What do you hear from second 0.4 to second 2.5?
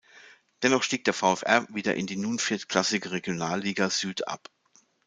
Dennoch stieg der VfR wieder in die nun